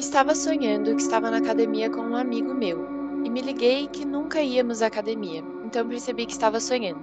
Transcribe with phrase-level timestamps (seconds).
[0.00, 2.86] Estava sonhando que estava na academia com um amigo meu
[3.22, 7.02] e me liguei que nunca íamos à academia, então percebi que estava sonhando.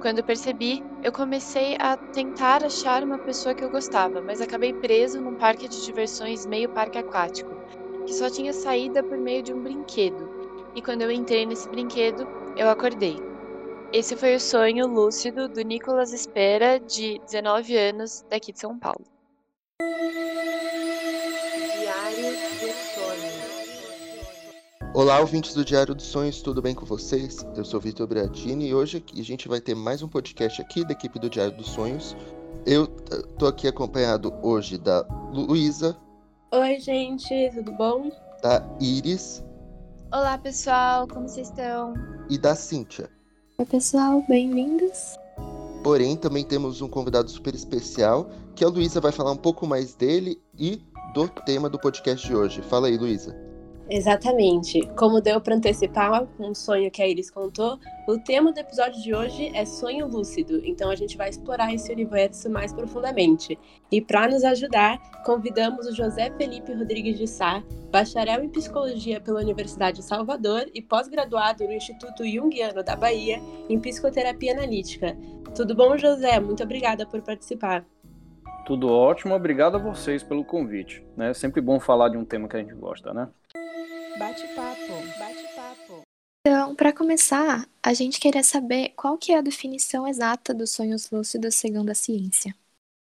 [0.00, 5.20] Quando percebi, eu comecei a tentar achar uma pessoa que eu gostava, mas acabei preso
[5.20, 7.50] num parque de diversões meio parque aquático,
[8.06, 10.30] que só tinha saída por meio de um brinquedo.
[10.76, 12.24] E quando eu entrei nesse brinquedo,
[12.56, 13.16] eu acordei.
[13.92, 19.04] Esse foi o sonho lúcido do Nicolas Espera, de 19 anos, daqui de São Paulo.
[24.98, 27.46] Olá, ouvintes do Diário dos Sonhos, tudo bem com vocês?
[27.54, 30.90] Eu sou Vitor Briatini e hoje a gente vai ter mais um podcast aqui da
[30.90, 32.16] equipe do Diário dos Sonhos.
[32.66, 32.88] Eu
[33.38, 35.96] tô aqui acompanhado hoje da Luísa.
[36.50, 38.10] Oi, gente, tudo bom?
[38.42, 39.40] Da Iris.
[40.12, 41.94] Olá, pessoal, como vocês estão?
[42.28, 43.08] E da Cíntia.
[43.56, 45.14] Oi, pessoal, bem-vindos.
[45.84, 49.94] Porém, também temos um convidado super especial, que a Luísa vai falar um pouco mais
[49.94, 50.82] dele e
[51.14, 52.62] do tema do podcast de hoje.
[52.62, 53.47] Fala aí, Luísa.
[53.90, 54.82] Exatamente.
[54.96, 59.14] Como deu para antecipar um sonho que a Iris contou, o tema do episódio de
[59.14, 60.60] hoje é sonho lúcido.
[60.62, 63.58] Então a gente vai explorar esse universo mais profundamente.
[63.90, 69.40] E para nos ajudar, convidamos o José Felipe Rodrigues de Sá, bacharel em psicologia pela
[69.40, 75.16] Universidade de Salvador e pós-graduado no Instituto Jungiano da Bahia em psicoterapia analítica.
[75.56, 76.38] Tudo bom, José?
[76.38, 77.86] Muito obrigada por participar.
[78.66, 81.02] Tudo ótimo, obrigado a vocês pelo convite.
[81.16, 83.28] É sempre bom falar de um tema que a gente gosta, né?
[84.18, 86.02] Bate-papo, bate-papo.
[86.40, 91.08] Então, para começar, a gente queria saber qual que é a definição exata dos sonhos
[91.08, 92.52] lúcidos segundo a ciência.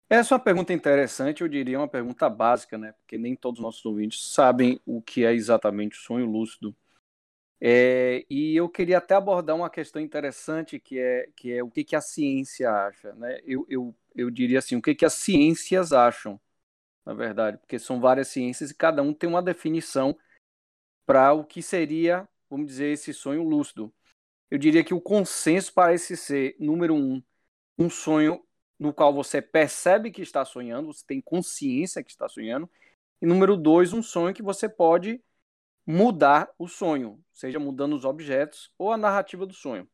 [0.10, 2.92] Essa é uma pergunta interessante, eu diria uma pergunta básica, né?
[3.00, 6.76] Porque nem todos os nossos ouvintes sabem o que é exatamente o sonho lúcido.
[7.62, 11.86] É, e eu queria até abordar uma questão interessante que é, que é o que,
[11.86, 13.14] que a ciência acha.
[13.14, 13.40] Né?
[13.46, 16.40] Eu, eu, eu diria assim, o que, que as ciências acham,
[17.06, 20.18] na verdade, porque são várias ciências e cada um tem uma definição
[21.06, 23.94] para o que seria, vamos dizer, esse sonho lúcido.
[24.50, 27.22] Eu diria que o consenso parece ser, número um,
[27.78, 28.44] um sonho
[28.78, 32.70] no qual você percebe que está sonhando, você tem consciência que está sonhando,
[33.22, 35.22] e número dois, um sonho que você pode
[35.86, 39.88] mudar o sonho, seja mudando os objetos ou a narrativa do sonho.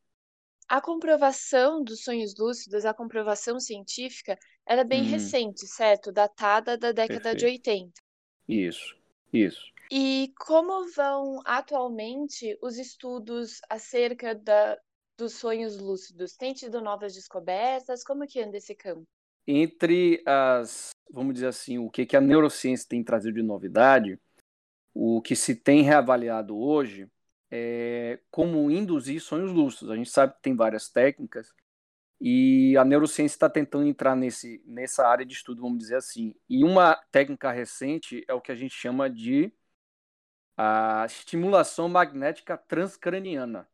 [0.68, 5.10] A comprovação dos sonhos lúcidos, a comprovação científica, ela é bem hum.
[5.10, 6.12] recente, certo?
[6.12, 7.40] Datada da década Perfeito.
[7.40, 7.92] de 80.
[8.48, 8.98] Isso,
[9.34, 9.71] isso.
[9.94, 14.80] E como vão atualmente os estudos acerca da,
[15.18, 16.38] dos sonhos lúcidos?
[16.38, 18.02] Tem tido novas descobertas?
[18.02, 19.06] Como que anda esse campo?
[19.46, 24.18] Entre as, vamos dizer assim, o que, que a neurociência tem trazido de novidade,
[24.94, 27.10] o que se tem reavaliado hoje
[27.50, 29.92] é como induzir sonhos lúcidos.
[29.92, 31.54] A gente sabe que tem várias técnicas
[32.22, 36.34] e a neurociência está tentando entrar nesse, nessa área de estudo, vamos dizer assim.
[36.48, 39.52] E uma técnica recente é o que a gente chama de
[40.64, 43.68] a estimulação magnética transcraniana.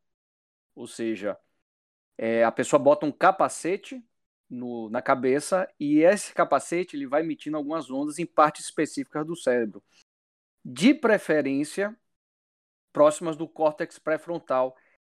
[0.74, 1.38] Ou seja,
[2.16, 4.02] é, a pessoa bota um capacete
[4.48, 9.36] no, na cabeça e esse capacete ele vai emitindo algumas ondas em partes específicas do
[9.36, 9.82] cérebro.
[10.64, 11.94] De preferência,
[12.90, 14.74] próximas do córtex pré-frontal,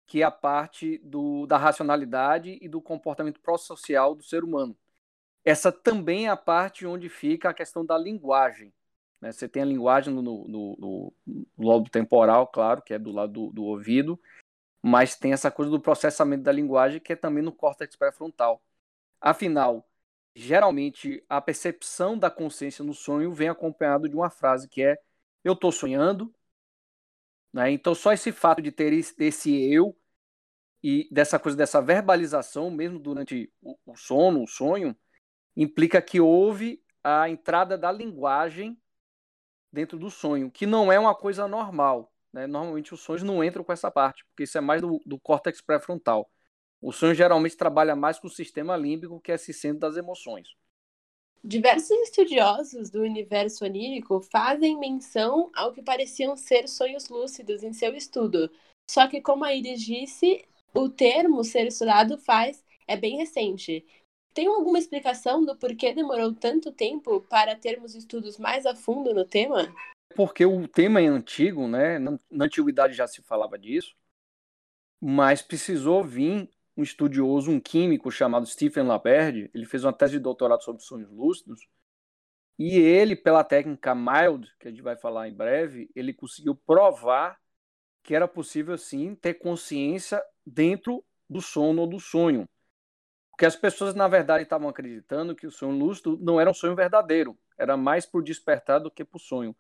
[0.07, 4.75] que é a parte do, da racionalidade e do comportamento pró-social do ser humano.
[5.45, 8.73] Essa também é a parte onde fica a questão da linguagem.
[9.21, 9.33] Né?
[9.33, 11.13] Você tem a linguagem no, no, no,
[11.59, 14.21] lobo temporal, claro, que é do lado do, do, ouvido,
[14.83, 18.63] mas tem essa coisa do processamento da linguagem que é também no córtex pré-frontal.
[19.21, 19.89] Afinal,
[20.35, 24.99] geralmente a percepção da consciência no sonho vem acompanhado de uma frase que é
[25.45, 26.33] eu estou sonhando.
[27.53, 27.71] Né?
[27.73, 29.97] Então, só esse fato de ter esse eu
[30.83, 34.97] e dessa coisa dessa verbalização, mesmo durante o, o sono, o sonho,
[35.57, 38.79] implica que houve a entrada da linguagem
[39.73, 42.13] dentro do sonho, que não é uma coisa normal.
[42.33, 42.47] Né?
[42.47, 45.61] Normalmente os sonhos não entram com essa parte, porque isso é mais do, do córtex
[45.61, 46.31] pré-frontal.
[46.81, 50.49] O sonho geralmente trabalha mais com o sistema límbico, que é esse centro das emoções.
[51.43, 57.95] Diversos estudiosos do universo onírico fazem menção ao que pareciam ser sonhos lúcidos em seu
[57.95, 58.51] estudo.
[58.91, 60.45] Só que, como a Iris disse,
[60.75, 63.85] o termo ser estudado faz é bem recente.
[64.39, 69.25] Tem alguma explicação do porquê demorou tanto tempo para termos estudos mais a fundo no
[69.25, 69.75] tema?
[70.15, 71.99] Porque o tema é antigo, né?
[71.99, 73.97] Na antiguidade já se falava disso,
[75.01, 80.19] mas precisou vir um estudioso, um químico chamado Stephen Laberde, ele fez uma tese de
[80.21, 81.67] doutorado sobre sonhos lúcidos,
[82.57, 87.41] e ele, pela técnica mild, que a gente vai falar em breve, ele conseguiu provar
[88.05, 92.49] que era possível sim ter consciência dentro do sono ou do sonho.
[93.39, 96.75] Porque as pessoas, na verdade, estavam acreditando que o sonho lúcido não era um sonho
[96.75, 99.55] verdadeiro, era mais por despertar do que por sonho.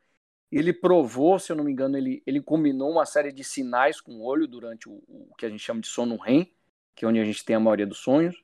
[0.51, 4.17] Ele provou, se eu não me engano, ele, ele combinou uma série de sinais com
[4.17, 6.53] o olho durante o, o que a gente chama de sono REM,
[6.93, 8.43] que é onde a gente tem a maioria dos sonhos.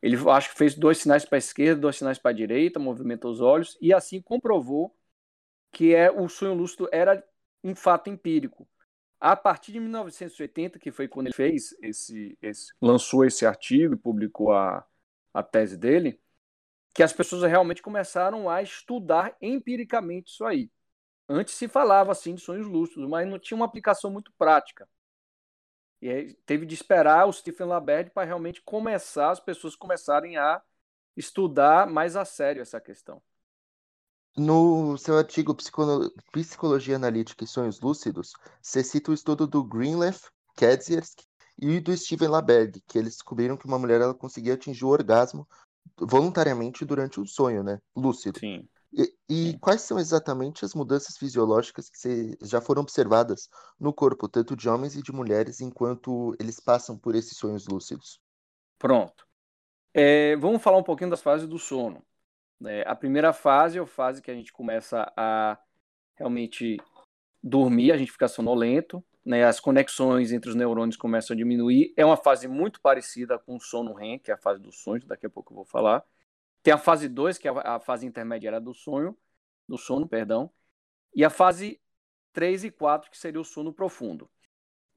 [0.00, 3.32] Ele acho que fez dois sinais para a esquerda, dois sinais para a direita, movimentou
[3.32, 4.94] os olhos e assim comprovou
[5.72, 7.20] que é o sonho lúcido era
[7.64, 8.68] um fato empírico.
[9.20, 13.96] A partir de 1980, que foi quando ele fez esse, esse lançou esse artigo e
[13.96, 14.86] publicou a,
[15.34, 16.20] a tese dele,
[16.94, 20.70] que as pessoas realmente começaram a estudar empiricamente isso aí.
[21.28, 24.88] Antes se falava assim de sonhos lúcidos, mas não tinha uma aplicação muito prática.
[26.00, 30.62] E aí teve de esperar o Stephen Laberde para realmente começar, as pessoas começarem a
[31.16, 33.20] estudar mais a sério essa questão.
[34.36, 35.56] No seu artigo
[36.32, 38.32] Psicologia Analítica e Sonhos Lúcidos,
[38.62, 41.24] você cita o estudo do Greenleaf, Kadzierski
[41.60, 45.46] e do Steven Laberg, que eles descobriram que uma mulher ela conseguia atingir o orgasmo
[45.98, 47.80] voluntariamente durante um sonho, né?
[47.96, 48.38] Lúcido.
[48.38, 48.68] Sim.
[48.92, 49.58] E, e Sim.
[49.58, 53.48] quais são exatamente as mudanças fisiológicas que já foram observadas
[53.78, 58.20] no corpo, tanto de homens e de mulheres, enquanto eles passam por esses sonhos lúcidos?
[58.78, 59.26] Pronto.
[59.92, 62.02] É, vamos falar um pouquinho das fases do sono.
[62.66, 65.58] É, a primeira fase é a fase que a gente começa a
[66.16, 66.76] realmente
[67.42, 71.92] dormir, a gente fica sonolento, né, as conexões entre os neurônios começam a diminuir.
[71.96, 75.04] É uma fase muito parecida com o sono REM, que é a fase dos sonhos,
[75.04, 76.04] daqui a pouco eu vou falar.
[76.62, 79.16] Tem a fase 2, que é a fase intermediária do sonho,
[79.68, 80.50] do sono, perdão,
[81.14, 81.80] e a fase
[82.32, 84.28] 3 e 4, que seria o sono profundo.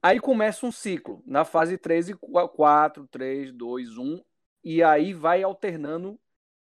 [0.02, 4.24] Aí começa um ciclo, na fase 3 e 4, 3, 2, 1,
[4.64, 6.18] e aí vai alternando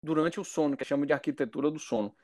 [0.08, 2.16] durante o sono, que chama de arquitetura do sono.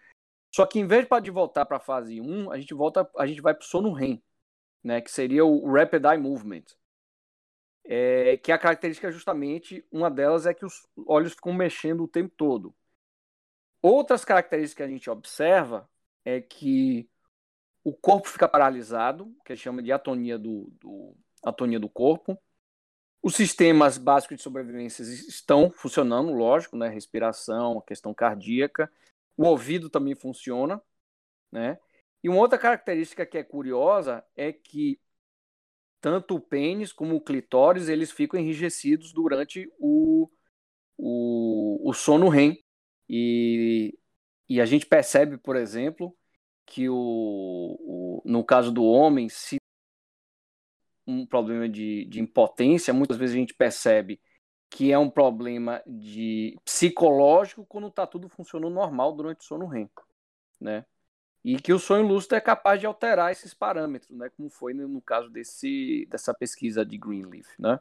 [0.56, 3.42] Só que em vez de voltar para a fase 1, a gente volta, a gente
[3.42, 4.24] vai para o sono REM,
[4.84, 6.64] né, que seria o Rapid Eye Movement.
[7.86, 12.34] É, que a característica justamente, uma delas é que os olhos ficam mexendo o tempo
[12.38, 12.74] todo.
[13.82, 15.90] Outras características que a gente observa
[16.24, 17.10] é que
[17.84, 21.14] o corpo fica paralisado, que a gente chama de atonia do, do,
[21.44, 22.42] atonia do corpo.
[23.24, 26.90] Os sistemas básicos de sobrevivência estão funcionando, lógico, né?
[26.90, 28.92] Respiração, questão cardíaca.
[29.38, 30.82] O ouvido também funciona,
[31.50, 31.80] né?
[32.22, 35.00] E uma outra característica que é curiosa é que
[36.02, 40.30] tanto o pênis como o clitóris eles ficam enrijecidos durante o,
[40.98, 42.62] o, o sono REM.
[43.08, 43.98] E,
[44.50, 46.14] e a gente percebe, por exemplo,
[46.66, 49.63] que o, o, no caso do homem, se
[51.06, 54.20] um problema de, de impotência, muitas vezes a gente percebe
[54.70, 59.90] que é um problema de psicológico quando está tudo funcionando normal durante o sono REM,
[60.60, 60.86] né?
[61.44, 64.30] E que o sonho lúcido é capaz de alterar esses parâmetros, né?
[64.36, 67.80] Como foi no caso desse, dessa pesquisa de Greenleaf, né?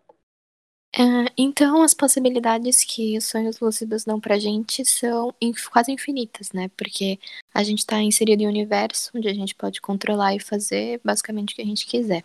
[0.94, 1.00] É,
[1.38, 5.34] então, as possibilidades que os sonhos lúcidos dão pra gente são
[5.70, 6.68] quase infinitas, né?
[6.76, 7.18] Porque
[7.54, 11.52] a gente está inserido em um universo onde a gente pode controlar e fazer basicamente
[11.52, 12.22] o que a gente quiser.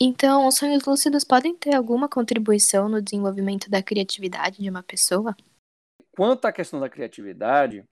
[0.00, 5.34] Então, os sonhos lúcidos podem ter alguma contribuição no desenvolvimento da criatividade de uma pessoa?
[6.12, 7.82] Quanto à questão da criatividade,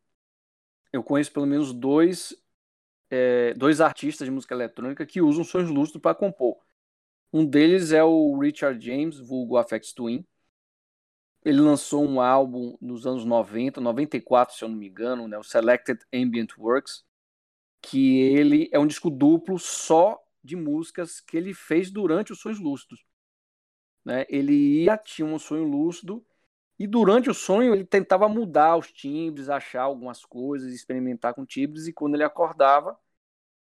[0.93, 2.37] eu conheço pelo menos dois,
[3.11, 6.59] é, dois artistas de música eletrônica que usam sonhos lúcidos para compor.
[7.33, 10.25] Um deles é o Richard James, vulgo Afex Twin.
[11.43, 15.43] Ele lançou um álbum nos anos 90, 94, se eu não me engano, né, o
[15.43, 17.05] Selected Ambient Works,
[17.83, 22.61] que ele é um disco duplo só de músicas que ele fez durante os sonhos
[22.61, 23.05] lúcidos.
[24.05, 24.27] Né?
[24.29, 26.25] Ele ia, tinha um sonho lúcido,
[26.79, 31.87] e durante o sonho ele tentava mudar os timbres, achar algumas coisas, experimentar com timbres,
[31.87, 32.99] e quando ele acordava,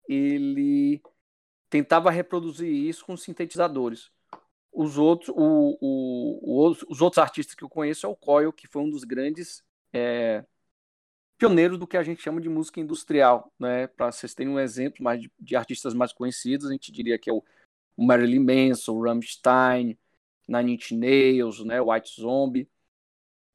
[0.08, 1.00] ele
[1.70, 4.10] tentava reproduzir isso com sintetizadores.
[4.72, 8.66] Os outros, o, o, o, os outros artistas que eu conheço é o Coil, que
[8.66, 10.44] foi um dos grandes é,
[11.38, 13.86] pioneiros do que a gente chama de música industrial, né?
[13.86, 17.30] Para vocês terem um exemplo mais de, de, artistas mais conhecidos, a gente diria que
[17.30, 17.42] é o,
[17.96, 19.96] o Marilyn Manson, o Rammstein,
[20.48, 21.80] Nine Inch Nails, né?
[21.80, 22.68] White Zombie.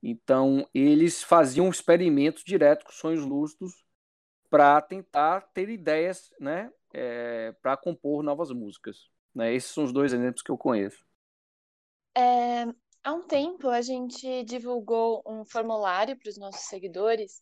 [0.02, 3.84] Então, eles faziam experimentos direto com sonhos lúcidos
[4.50, 6.72] para tentar ter ideias, né?
[6.94, 9.10] É, para compor novas músicas.
[9.34, 9.54] Né?
[9.54, 11.04] Esses são os dois exemplos que eu conheço.
[12.16, 12.66] É,
[13.04, 17.42] há um tempo a gente divulgou um formulário para os nossos seguidores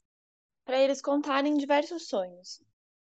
[0.72, 2.62] para eles contarem diversos sonhos.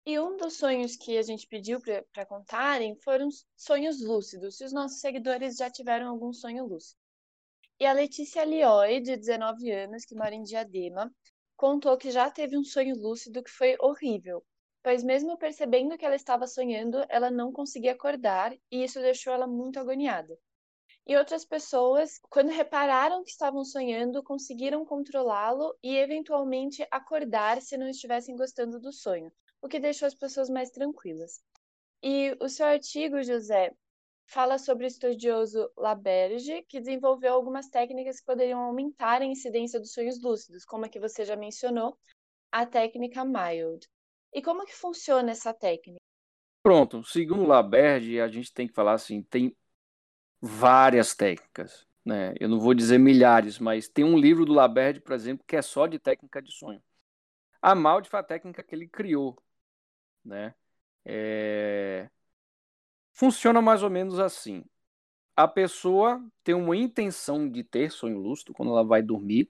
[0.06, 1.80] E um dos sonhos que a gente pediu
[2.12, 7.00] para contarem foram sonhos lúcidos, se os nossos seguidores já tiveram algum sonho lúcido.
[7.80, 11.10] E a Letícia Lioy, de 19 anos, que mora em Diadema,
[11.56, 14.44] contou que já teve um sonho lúcido que foi horrível,
[14.84, 19.48] pois mesmo percebendo que ela estava sonhando, ela não conseguia acordar e isso deixou ela
[19.48, 20.38] muito agoniada.
[21.06, 27.90] E outras pessoas, quando repararam que estavam sonhando, conseguiram controlá-lo e eventualmente acordar se não
[27.90, 29.32] estivessem gostando do sonho.
[29.62, 31.42] o que deixou as pessoas mais tranquilas.
[32.02, 33.74] E o seu artigo, José,
[34.26, 39.94] fala sobre o estudioso Laberge, que desenvolveu algumas técnicas que poderiam aumentar a incidência dos
[39.94, 41.98] sonhos lúcidos, como a que você já mencionou,
[42.52, 43.88] a técnica MILD.
[44.34, 46.02] E como que funciona essa técnica?
[46.62, 49.56] Pronto, segundo Laberge, a gente tem que falar assim, tem
[50.46, 52.34] várias técnicas, né?
[52.38, 55.62] Eu não vou dizer milhares, mas tem um livro do Laberge, por exemplo, que é
[55.62, 56.84] só de técnica de sonho.
[57.62, 59.42] A MALD foi a técnica que ele criou,
[60.26, 60.54] né?
[61.06, 62.10] É...
[63.14, 64.66] Funciona mais ou menos assim.
[65.36, 69.50] A pessoa tem uma intenção de ter sonho lúcido quando ela vai dormir.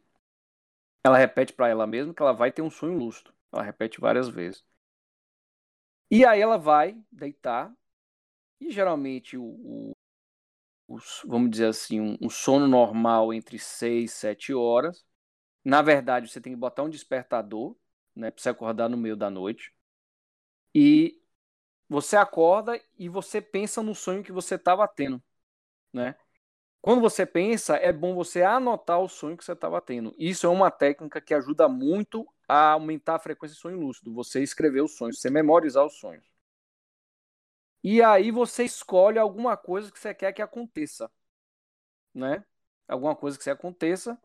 [1.03, 3.33] Ela repete para ela mesma que ela vai ter um sonho lúcido.
[3.51, 4.63] Ela repete várias vezes.
[6.11, 7.73] E aí ela vai deitar.
[8.59, 9.93] E geralmente o, o
[11.25, 15.05] vamos dizer assim, um, sono normal entre 6 e 7 horas.
[15.63, 17.75] Na verdade, você tem que botar um despertador,
[18.15, 19.73] né, para você acordar no meio da noite.
[20.75, 21.21] E
[21.89, 25.21] você acorda e você pensa no sonho que você estava tendo,
[25.93, 26.15] né?
[26.81, 30.13] Quando você pensa, é bom você anotar o sonho que você estava tendo.
[30.17, 34.13] Isso é uma técnica que ajuda muito a aumentar a frequência de sonho lúcido.
[34.13, 36.25] Você escrever os sonhos, você memorizar os sonhos.
[37.83, 41.11] E aí você escolhe alguma coisa que você quer que aconteça,
[42.13, 42.45] né?
[42.87, 44.17] Alguma coisa que aconteça.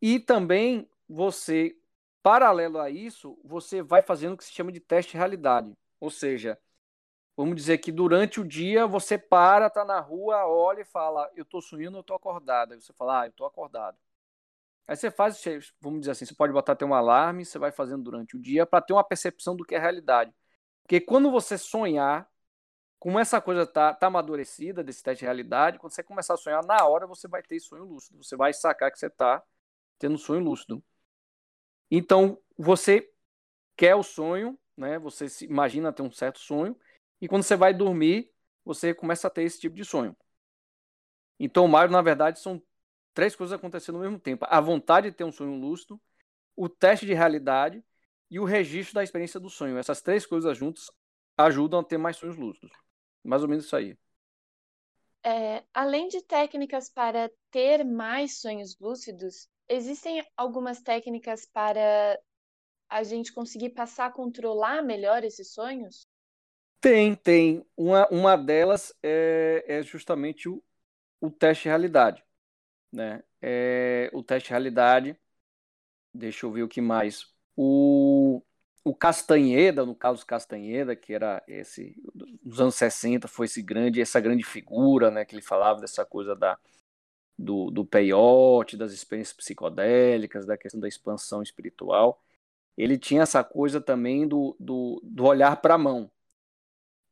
[0.00, 1.78] E também você,
[2.22, 5.72] paralelo a isso, você vai fazendo o que se chama de teste de realidade.
[6.00, 6.58] Ou seja,
[7.36, 11.44] vamos dizer que durante o dia você para, tá na rua, olha e fala, eu
[11.44, 12.72] tô sonhando, eu tô acordado.
[12.72, 13.96] Aí você fala, ah, eu tô acordado.
[14.88, 15.40] Aí você faz,
[15.80, 18.66] vamos dizer assim, você pode botar até um alarme, você vai fazendo durante o dia
[18.66, 20.34] para ter uma percepção do que é realidade.
[20.82, 22.28] Porque quando você sonhar,
[23.02, 26.64] como essa coisa tá, tá amadurecida desse teste de realidade, quando você começar a sonhar,
[26.64, 28.22] na hora você vai ter sonho lúcido.
[28.22, 29.42] Você vai sacar que você tá
[29.98, 30.80] tendo sonho lúcido.
[31.90, 33.12] Então, você
[33.76, 35.00] quer o sonho, né?
[35.00, 36.78] Você se imagina ter um certo sonho,
[37.20, 38.32] e quando você vai dormir,
[38.64, 40.16] você começa a ter esse tipo de sonho.
[41.40, 42.62] Então, o Mário, na verdade, são
[43.12, 46.00] três coisas acontecendo ao mesmo tempo: a vontade de ter um sonho lúcido,
[46.54, 47.82] o teste de realidade
[48.30, 49.76] e o registro da experiência do sonho.
[49.76, 50.88] Essas três coisas juntas
[51.36, 52.81] ajudam a ter mais sonhos lúcidos.
[53.24, 53.96] Mais ou menos isso aí.
[55.24, 62.18] É, além de técnicas para ter mais sonhos lúcidos, existem algumas técnicas para
[62.88, 66.06] a gente conseguir passar a controlar melhor esses sonhos?
[66.80, 67.64] Tem, tem.
[67.76, 70.62] Uma, uma delas é, é justamente o,
[71.20, 72.24] o teste de realidade.
[72.92, 73.22] Né?
[73.40, 75.16] É, o teste de realidade,
[76.12, 77.26] deixa eu ver o que mais.
[77.56, 78.21] O,
[78.84, 81.94] o Castanheda, no caso Castanheda, que era esse,
[82.42, 86.34] nos anos 60, foi esse grande, essa grande figura, né, que ele falava dessa coisa
[86.34, 86.58] da,
[87.38, 92.22] do, do peyote, das experiências psicodélicas, da questão da expansão espiritual.
[92.76, 96.10] Ele tinha essa coisa também do, do, do olhar para a mão,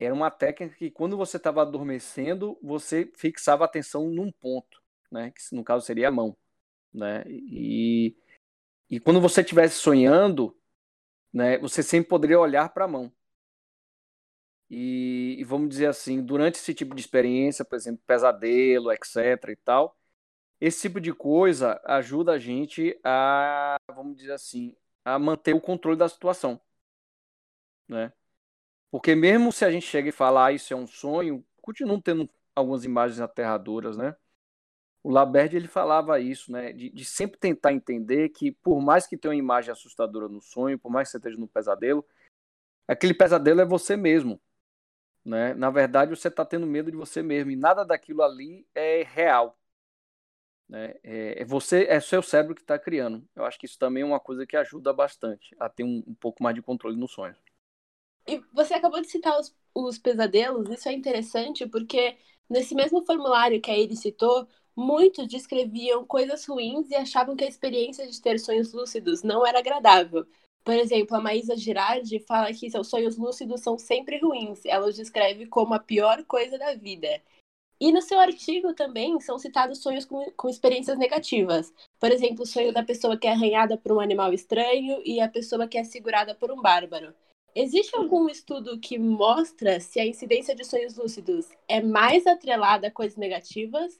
[0.00, 5.30] era uma técnica que quando você estava adormecendo, você fixava a atenção num ponto, né?
[5.30, 6.34] Que no caso seria a mão,
[6.92, 7.22] né?
[7.28, 8.16] E,
[8.88, 10.56] e quando você estivesse sonhando,
[11.32, 11.58] né?
[11.58, 13.12] Você sempre poderia olhar para a mão.
[14.68, 19.16] E, e, vamos dizer assim, durante esse tipo de experiência, por exemplo, pesadelo, etc.
[19.50, 19.98] e tal,
[20.60, 25.98] esse tipo de coisa ajuda a gente a, vamos dizer assim, a manter o controle
[25.98, 26.60] da situação,
[27.88, 28.12] né?
[28.90, 32.30] Porque mesmo se a gente chega e falar ah, isso é um sonho, continuam tendo
[32.54, 34.16] algumas imagens aterradoras, né?
[35.02, 36.72] O Laberde ele falava isso, né?
[36.72, 40.78] De, de, sempre tentar entender que por mais que tenha uma imagem assustadora no sonho,
[40.78, 42.06] por mais que você esteja no pesadelo,
[42.86, 44.40] aquele pesadelo é você mesmo,
[45.24, 45.54] né?
[45.54, 49.58] Na verdade, você está tendo medo de você mesmo e nada daquilo ali é real,
[50.68, 50.94] né?
[51.02, 53.26] É, é você, é seu cérebro que está criando.
[53.34, 56.14] Eu acho que isso também é uma coisa que ajuda bastante a ter um, um
[56.14, 57.34] pouco mais de controle no sonho.
[58.26, 62.16] E você acabou de citar os, os pesadelos, isso é interessante porque
[62.48, 64.46] nesse mesmo formulário que a Iris citou,
[64.76, 69.58] muitos descreviam coisas ruins e achavam que a experiência de ter sonhos lúcidos não era
[69.58, 70.26] agradável.
[70.64, 74.64] Por exemplo, a Maísa Girardi fala que seus sonhos lúcidos são sempre ruins.
[74.64, 77.22] Ela os descreve como a pior coisa da vida.
[77.80, 81.72] E no seu artigo também são citados sonhos com, com experiências negativas.
[81.98, 85.28] Por exemplo, o sonho da pessoa que é arranhada por um animal estranho e a
[85.28, 87.14] pessoa que é segurada por um bárbaro.
[87.54, 92.90] Existe algum estudo que mostra se a incidência de sonhos lúcidos é mais atrelada a
[92.90, 93.98] coisas negativas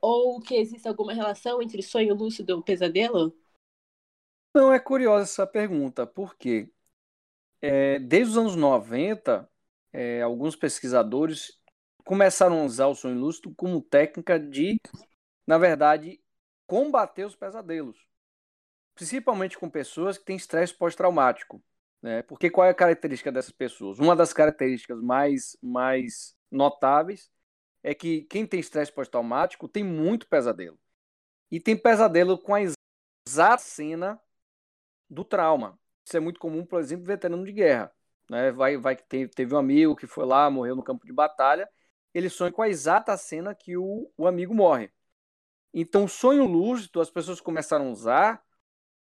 [0.00, 3.34] ou que existe alguma relação entre sonho lúcido e pesadelo?
[4.54, 6.70] Não, é curiosa essa pergunta, porque
[7.60, 9.48] é, desde os anos 90,
[9.92, 11.58] é, alguns pesquisadores
[12.04, 14.80] começaram a usar o sonho lúcido como técnica de,
[15.46, 16.20] na verdade,
[16.66, 17.98] combater os pesadelos,
[18.94, 21.62] principalmente com pessoas que têm estresse pós-traumático
[22.02, 22.22] Né?
[22.22, 23.98] Porque qual é a característica dessas pessoas?
[23.98, 27.30] Uma das características mais, mais notáveis
[27.82, 30.78] é que quem tem estresse pós-traumático tem muito pesadelo.
[31.50, 34.20] E tem pesadelo com a exata cena
[35.08, 35.78] do trauma.
[36.04, 37.92] Isso é muito comum, por exemplo, veterano de guerra.
[38.28, 38.50] Né?
[38.52, 41.68] Vai, vai teve, teve um amigo que foi lá, morreu no campo de batalha,
[42.12, 44.90] ele sonha com a exata cena que o, o amigo morre.
[45.72, 48.42] Então, sonho lúcido as pessoas começaram a usar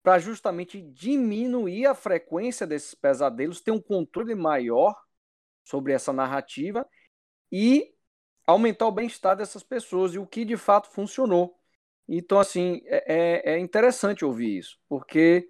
[0.03, 4.95] para justamente diminuir a frequência desses pesadelos, ter um controle maior
[5.63, 6.87] sobre essa narrativa
[7.51, 7.93] e
[8.49, 11.57] aumentar o bem-estar dessas pessoas, e o que de fato funcionou.
[12.07, 15.49] Então, assim, é, é, é interessante ouvir isso, porque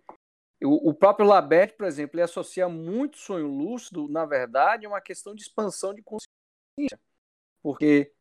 [0.64, 5.02] o, o próprio Labert, por exemplo, ele associa muito sonho lúcido, na verdade, a uma
[5.02, 7.00] questão de expansão de consciência,
[7.62, 8.12] porque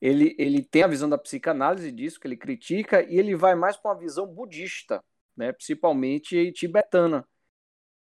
[0.00, 3.76] ele, ele tem a visão da psicanálise disso, que ele critica, e ele vai mais
[3.76, 5.02] para uma visão budista,
[5.36, 7.26] né, principalmente tibetana,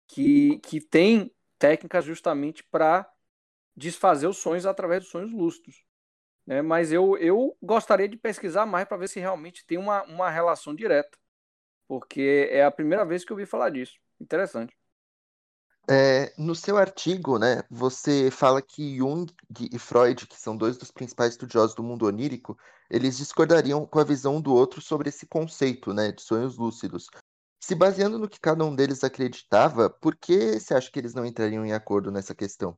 [0.08, 3.10] que, que tem técnicas justamente para
[3.76, 5.85] desfazer os sonhos através dos sonhos lúcidos.
[6.46, 6.62] Né?
[6.62, 10.74] Mas eu, eu gostaria de pesquisar mais para ver se realmente tem uma, uma relação
[10.74, 11.18] direta,
[11.88, 13.98] porque é a primeira vez que eu ouvi falar disso.
[14.20, 14.76] Interessante.
[15.88, 19.32] É, no seu artigo, né, você fala que Jung
[19.72, 22.58] e Freud, que são dois dos principais estudiosos do mundo onírico,
[22.90, 27.06] eles discordariam com a visão do outro sobre esse conceito, né, de sonhos lúcidos.
[27.60, 31.24] Se baseando no que cada um deles acreditava, por que você acha que eles não
[31.24, 32.76] entrariam em acordo nessa questão?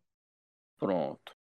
[0.78, 1.37] Pronto.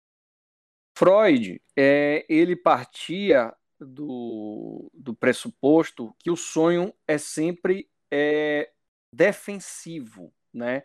[0.95, 8.71] Freud, é, ele partia do, do pressuposto que o sonho é sempre é,
[9.11, 10.83] defensivo, né?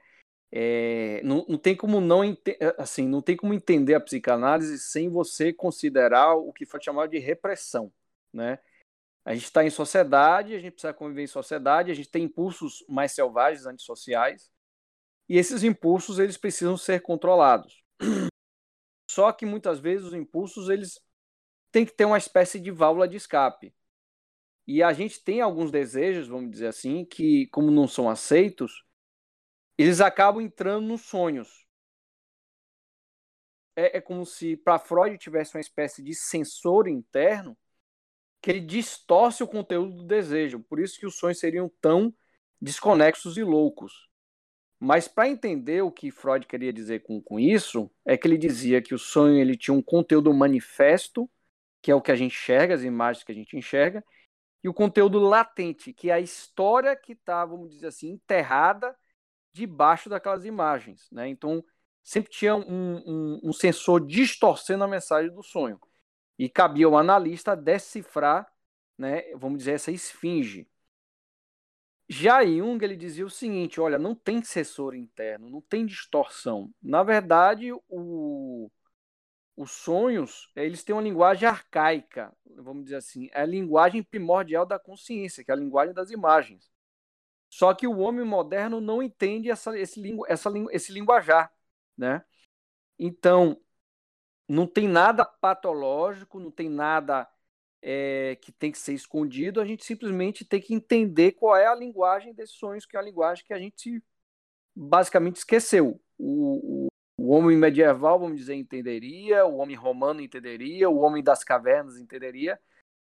[0.51, 2.23] É, não, não, tem como não
[2.79, 7.19] assim não tem como entender a psicanálise sem você considerar o que foi chamado de
[7.19, 7.93] repressão
[8.33, 8.59] né
[9.27, 12.83] a gente está em sociedade a gente precisa conviver em sociedade a gente tem impulsos
[12.89, 14.51] mais selvagens antissociais
[15.29, 17.85] e esses impulsos eles precisam ser controlados
[19.19, 21.01] só que muitas vezes os impulsos eles
[21.73, 23.75] têm que ter uma espécie de válvula de escape
[24.67, 28.85] e a gente tem alguns desejos vamos dizer assim que como não são aceitos
[29.79, 31.65] eles acabam entrando nos sonhos.
[33.77, 37.57] É, é como se para Freud tivesse uma espécie de sensor interno
[38.43, 40.61] que ele distorce o conteúdo do desejo.
[40.65, 42.13] Por isso que os sonhos seriam tão
[42.61, 44.08] desconexos e loucos.
[44.81, 48.81] Mas para entender o que Freud queria dizer com, com isso, é que ele dizia
[48.81, 51.29] que o sonho ele tinha um conteúdo manifesto,
[51.83, 54.05] que é o que a gente enxerga, as imagens que a gente enxerga,
[54.63, 58.97] e o conteúdo latente, que é a história que está, vamos dizer assim, enterrada
[59.53, 61.09] debaixo daquelas imagens.
[61.11, 61.29] Né?
[61.29, 61.65] Então,
[62.03, 65.81] sempre tinha um, um, um, sensor distorcendo a mensagem do sonho.
[66.39, 68.47] E cabia ao analista decifrar,
[68.97, 70.69] né, vamos dizer, essa esfinge.
[72.09, 76.73] Já Jung ele dizia o seguinte: olha, não tem sensor interno, não tem distorção.
[76.83, 78.71] Na verdade, o,
[79.57, 84.79] os sonhos eles têm uma linguagem arcaica, vamos dizer assim, é a linguagem primordial da
[84.79, 86.71] consciência, que é a linguagem das imagens.
[87.51, 91.53] Só que o homem moderno não entende essa, esse, essa, esse linguajar,
[91.97, 92.25] né?
[92.99, 93.61] Então,
[94.49, 97.29] não tem nada patológico, não tem nada
[97.83, 101.75] é, que tem que ser escondido, a gente simplesmente tem que entender qual é a
[101.75, 104.03] linguagem desses sonhos, que é a linguagem que a gente
[104.75, 106.01] basicamente esqueceu.
[106.19, 106.89] O, o,
[107.19, 112.59] o homem medieval, vamos dizer, entenderia, o homem romano entenderia, o homem das cavernas entenderia,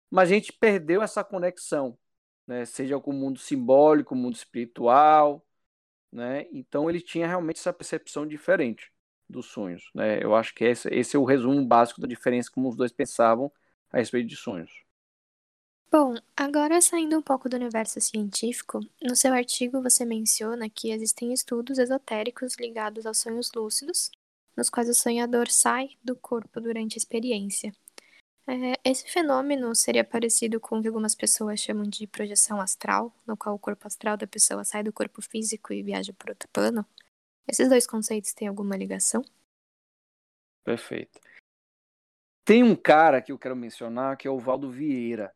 [0.10, 1.98] mas a gente perdeu essa conexão
[2.52, 2.66] né?
[2.66, 5.46] seja com o mundo simbólico, o mundo espiritual,
[6.12, 6.48] né?
[6.52, 8.92] Então ele tinha realmente essa percepção diferente
[9.30, 10.22] dos sonhos, né?
[10.24, 13.52] Eu acho que esse, esse é o resumo básico da diferença como os dois pensavam
[13.92, 14.72] a respeito de sonhos.
[15.92, 21.34] Bom, agora saindo um pouco do universo científico, no seu artigo você menciona que existem
[21.34, 24.10] estudos esotéricos ligados aos sonhos lúcidos,
[24.56, 27.74] nos quais o sonhador sai do corpo durante a experiência.
[28.48, 33.38] É, esse fenômeno seria parecido com o que algumas pessoas chamam de projeção astral, no
[33.38, 36.86] qual o corpo astral da pessoa sai do corpo físico e viaja por outro plano?
[37.48, 39.24] Esses dois conceitos têm alguma ligação?
[40.64, 41.20] Perfeito.
[42.44, 45.34] Tem um cara que eu quero mencionar que é o Valdo Vieira.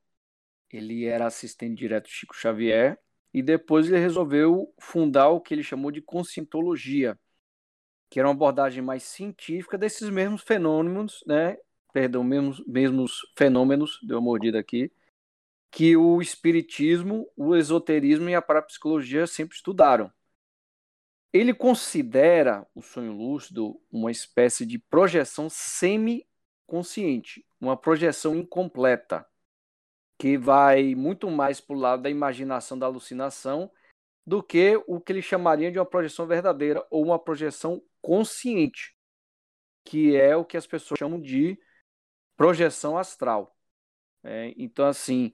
[0.71, 2.99] Ele era assistente direto de Chico Xavier
[3.33, 7.19] e depois ele resolveu fundar o que ele chamou de conscientologia,
[8.09, 11.57] que era uma abordagem mais científica desses mesmos fenômenos, né,
[11.93, 14.91] perdão, mesmos, mesmos fenômenos, deu uma mordida aqui,
[15.71, 20.11] que o espiritismo, o esoterismo e a parapsicologia sempre estudaram.
[21.33, 25.49] Ele considera o sonho lúcido uma espécie de projeção
[26.65, 29.25] semi-consciente, uma projeção incompleta,
[30.19, 33.71] que vai muito mais para o lado da imaginação, da alucinação,
[34.25, 38.95] do que o que ele chamaria de uma projeção verdadeira ou uma projeção consciente,
[39.83, 41.59] que é o que as pessoas chamam de
[42.35, 43.55] projeção astral.
[44.23, 45.31] É, então, assim,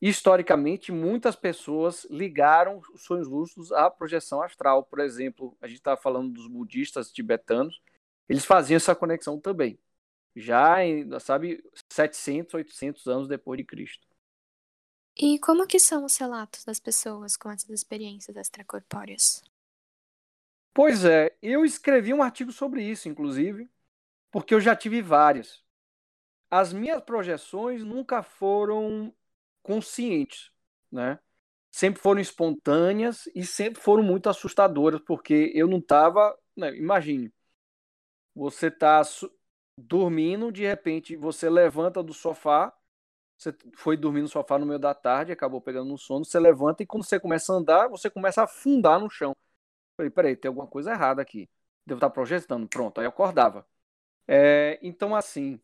[0.00, 4.82] historicamente, muitas pessoas ligaram os sonhos lúcidos à projeção astral.
[4.84, 7.80] Por exemplo, a gente estava falando dos budistas tibetanos,
[8.28, 9.78] eles faziam essa conexão também,
[10.34, 10.76] já
[11.20, 14.06] sabe, 700, 800 anos depois de Cristo.
[15.16, 19.42] E como que são os relatos das pessoas com essas experiências extracorpóreas?
[20.74, 23.68] Pois é, eu escrevi um artigo sobre isso, inclusive,
[24.30, 25.62] porque eu já tive várias.
[26.50, 29.14] As minhas projeções nunca foram
[29.62, 30.50] conscientes,
[30.90, 31.18] né?
[31.70, 36.38] Sempre foram espontâneas e sempre foram muito assustadoras, porque eu não estava.
[36.56, 37.32] Né, imagine,
[38.34, 39.02] você está
[39.76, 42.72] dormindo, de repente você levanta do sofá,
[43.36, 46.82] você foi dormir no sofá no meio da tarde, acabou pegando no sono, você levanta
[46.82, 49.34] e quando você começa a andar, você começa a afundar no chão.
[49.96, 51.48] Falei, peraí, tem alguma coisa errada aqui.
[51.86, 52.68] Devo estar projetando.
[52.68, 53.66] Pronto, aí eu acordava.
[54.28, 55.60] É, então, assim,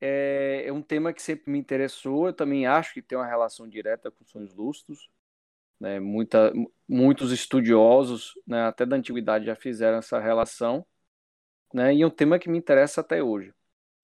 [0.00, 2.26] é, é, um tema que sempre me interessou.
[2.28, 5.08] Eu também acho que tem uma relação direta com sonhos lúcidos.
[5.80, 6.00] Né?
[6.00, 6.52] Muita,
[6.88, 10.86] muitos estudiosos, né, até da antiguidade, já fizeram essa relação.
[11.74, 11.92] Né?
[11.92, 13.52] E é um tema que me interessa até hoje.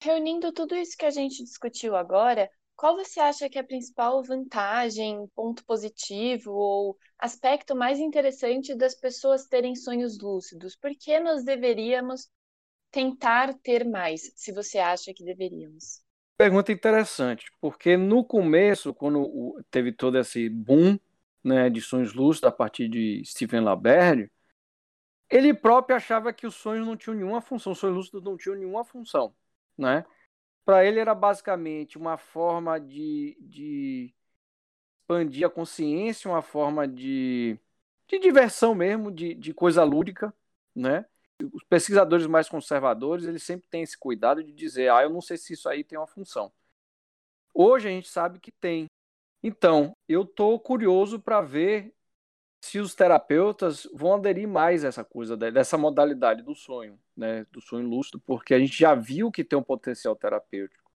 [0.03, 4.21] Reunindo tudo isso que a gente discutiu agora, qual você acha que é a principal
[4.23, 10.75] vantagem, ponto positivo ou aspecto mais interessante das pessoas terem sonhos lúcidos?
[10.75, 12.27] Por que nós deveríamos
[12.91, 16.01] tentar ter mais, se você acha que deveríamos?
[16.37, 20.99] Pergunta interessante, porque no começo, quando teve todo esse boom
[21.43, 24.29] né, de sonhos lúcidos a partir de Stephen LaBerge,
[25.31, 28.55] ele próprio achava que os sonhos não tinham nenhuma função, os sonhos lúcidos não tinham
[28.55, 29.33] nenhuma função,
[29.77, 30.05] né?
[30.65, 34.13] Para ele era basicamente uma forma de, de
[35.01, 37.57] expandir a consciência, uma forma de,
[38.07, 40.33] de diversão mesmo, de, de coisa lúdica,
[40.75, 41.05] né?
[41.53, 45.37] os pesquisadores mais conservadores, eles sempre têm esse cuidado de dizer, ah, eu não sei
[45.37, 46.51] se isso aí tem uma função.
[47.53, 48.85] Hoje a gente sabe que tem.
[49.43, 51.93] Então, eu estou curioso para ver
[52.61, 57.59] se os terapeutas vão aderir mais a essa coisa, dessa modalidade do sonho, né, do
[57.59, 60.91] sonho lúcido, porque a gente já viu que tem um potencial terapêutico.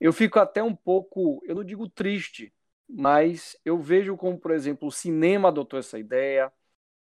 [0.00, 2.52] Eu fico até um pouco, eu não digo triste,
[2.88, 6.52] mas eu vejo como, por exemplo, o cinema adotou essa ideia,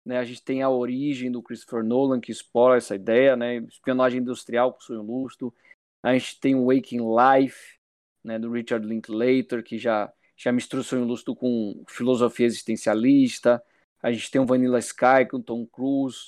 [0.08, 0.18] né?
[0.20, 3.58] A gente tem a origem do Christopher Nolan, que explora essa ideia, né?
[3.58, 5.54] espionagem industrial com sonho lúcido.
[6.02, 7.78] A gente tem o Waking Life,
[8.24, 8.40] né?
[8.40, 13.62] do Richard Linklater, que já, já mistura sonho lúcido com filosofia existencialista.
[14.02, 16.26] A gente tem o Vanilla Sky com Tom Cruise,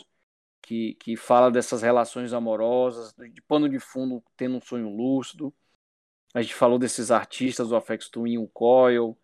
[0.61, 5.53] que, que fala dessas relações amorosas, de pano de fundo tendo um sonho lúcido.
[6.33, 9.17] A gente falou desses artistas, o Afex Twin, o Coil,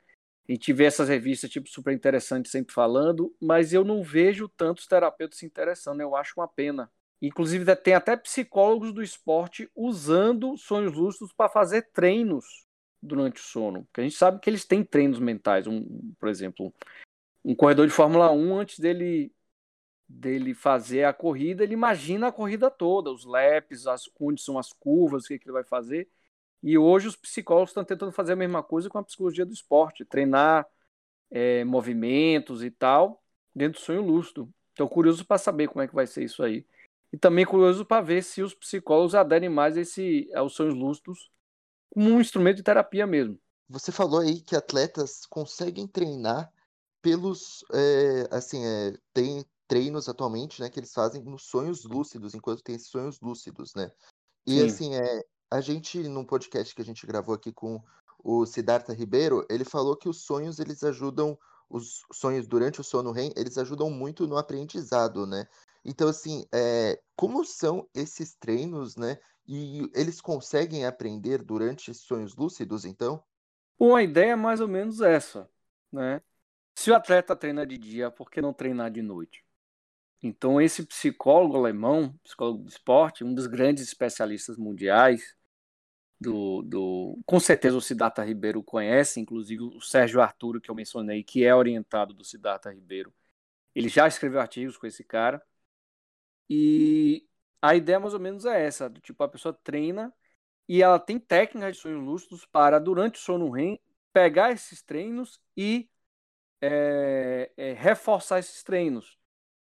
[0.47, 4.85] a gente vê essas revistas tipo super interessantes sempre falando, mas eu não vejo tantos
[4.85, 6.91] terapeutas se interessando, eu acho uma pena.
[7.19, 12.65] Inclusive tem até psicólogos do esporte usando sonhos lúcidos para fazer treinos
[13.01, 16.71] durante o sono, porque a gente sabe que eles têm treinos mentais, um, por exemplo,
[17.45, 19.31] um corredor de Fórmula 1 antes dele
[20.07, 25.25] dele fazer a corrida, ele imagina a corrida toda, os laps, as são as curvas,
[25.25, 26.07] o que, que ele vai fazer.
[26.61, 30.05] E hoje os psicólogos estão tentando fazer a mesma coisa com a psicologia do esporte,
[30.05, 30.67] treinar
[31.31, 34.51] é, movimentos e tal dentro do sonho lúcido.
[34.69, 36.65] Estou curioso para saber como é que vai ser isso aí.
[37.11, 41.31] E também curioso para ver se os psicólogos aderem mais esse, aos sonhos lúcidos
[41.89, 43.39] como um instrumento de terapia mesmo.
[43.69, 46.51] Você falou aí que atletas conseguem treinar
[47.05, 47.63] pelos.
[47.71, 52.75] É, assim, é, tem treinos atualmente né, que eles fazem nos sonhos lúcidos, enquanto tem
[52.75, 53.91] esses sonhos lúcidos, né?
[54.47, 54.65] E Sim.
[54.65, 57.79] assim, é, a gente, num podcast que a gente gravou aqui com
[58.23, 61.37] o Siddhartha Ribeiro, ele falou que os sonhos, eles ajudam,
[61.69, 65.47] os sonhos durante o sono REM, eles ajudam muito no aprendizado, né?
[65.83, 69.19] Então, assim, é, como são esses treinos, né?
[69.47, 73.23] E eles conseguem aprender durante sonhos lúcidos, então?
[73.77, 75.47] Uma ideia é mais ou menos essa,
[75.91, 76.19] né?
[76.75, 79.43] Se o atleta treina de dia, por que não treinar de noite?
[80.21, 85.35] Então, esse psicólogo alemão, psicólogo de esporte, um dos grandes especialistas mundiais,
[86.19, 91.23] do, do com certeza o Siddhartha Ribeiro conhece, inclusive o Sérgio Arturo, que eu mencionei,
[91.23, 93.13] que é orientado do Siddhartha Ribeiro.
[93.73, 95.41] Ele já escreveu artigos com esse cara.
[96.49, 97.27] E
[97.61, 100.13] a ideia mais ou menos é essa: do tipo, a pessoa treina
[100.67, 103.79] e ela tem técnicas de sonhos lúcidos para, durante o sono REM,
[104.13, 105.89] pegar esses treinos e
[106.65, 109.17] é, é, reforçar esses treinos.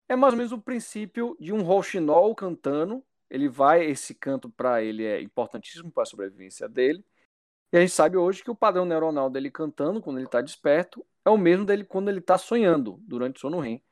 [0.10, 3.04] É mais ou menos o princípio de um rouxinol cantando.
[3.30, 7.04] Ele vai, esse canto para ele é importantíssimo para a sobrevivência dele.
[7.72, 11.06] E a gente sabe hoje que o padrão neuronal dele cantando, quando ele está desperto,
[11.26, 13.84] é o mesmo dele quando ele está sonhando, durante o sono REM.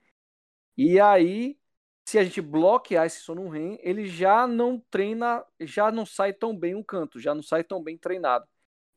[0.78, 1.58] E aí,
[2.06, 6.58] se a gente bloquear esse sono REM, ele já não treina, já não sai tão
[6.58, 8.48] bem um canto, já não sai tão bem treinado.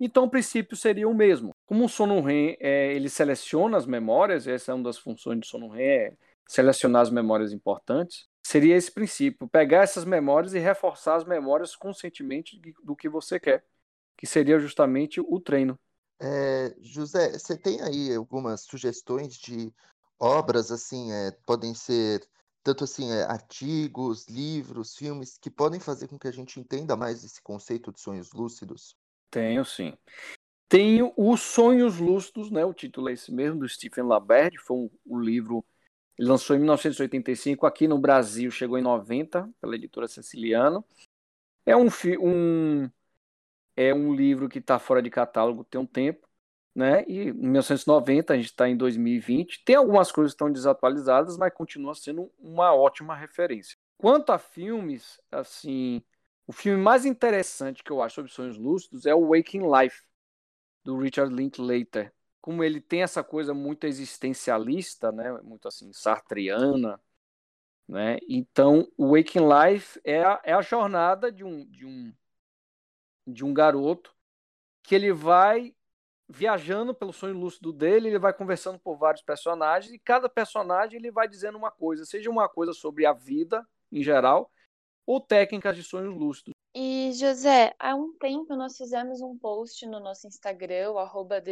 [0.00, 1.54] Então, o princípio seria o mesmo.
[1.66, 5.46] Como o sono REM, é, ele seleciona as memórias, essa é uma das funções do
[5.46, 6.12] sono REM, é
[6.48, 12.58] selecionar as memórias importantes, seria esse princípio, pegar essas memórias e reforçar as memórias conscientemente
[12.82, 13.64] do que você quer,
[14.16, 15.78] que seria justamente o treino.
[16.20, 19.72] É, José, você tem aí algumas sugestões de
[20.18, 22.26] obras, assim, é, podem ser
[22.62, 27.24] tanto assim, é, artigos, livros, filmes, que podem fazer com que a gente entenda mais
[27.24, 28.96] esse conceito de sonhos lúcidos?
[29.30, 29.96] Tenho sim.
[30.68, 32.64] Tenho Os Sonhos Lúcidos, né?
[32.64, 35.64] O título é esse mesmo, do Stephen Laberde, foi um, um livro
[36.18, 40.84] ele lançou em 1985, aqui no Brasil chegou em 90, pela editora Ceciliano.
[41.64, 41.86] É um,
[42.20, 42.90] um,
[43.76, 46.26] é um livro que está fora de catálogo tem um tempo,
[46.74, 47.04] né?
[47.06, 49.62] E em 1990, a gente está em 2020.
[49.64, 53.78] Tem algumas coisas que estão desatualizadas, mas continua sendo uma ótima referência.
[53.96, 56.02] Quanto a filmes, assim,
[56.48, 60.02] o filme mais interessante que eu acho sobre sonhos lúcidos é o Waking Life,
[60.82, 62.12] do Richard Linklater
[62.48, 66.98] como ele tem essa coisa muito existencialista, né, muito assim sartreana,
[67.86, 68.16] né?
[68.26, 72.10] Então, o Waking Life é a, é a jornada de um, de um
[73.26, 74.16] de um garoto
[74.82, 75.74] que ele vai
[76.26, 81.10] viajando pelo sonho lúcido dele, ele vai conversando por vários personagens e cada personagem ele
[81.10, 84.50] vai dizendo uma coisa, seja uma coisa sobre a vida em geral
[85.08, 86.52] ou técnicas de sonhos lúcidos.
[86.74, 91.42] E, José, há um tempo nós fizemos um post no nosso Instagram, o arroba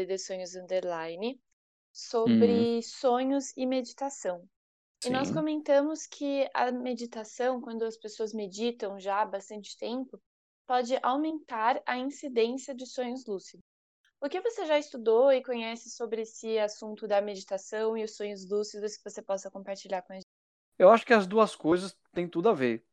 [0.63, 1.41] Underline,
[1.91, 2.83] sobre hum.
[2.83, 4.47] sonhos e meditação.
[5.03, 5.09] Sim.
[5.09, 10.21] E nós comentamos que a meditação, quando as pessoas meditam já há bastante tempo,
[10.67, 13.65] pode aumentar a incidência de sonhos lúcidos.
[14.21, 18.47] O que você já estudou e conhece sobre esse assunto da meditação e os sonhos
[18.47, 20.27] lúcidos que você possa compartilhar com a gente?
[20.79, 22.85] Eu acho que as duas coisas têm tudo a ver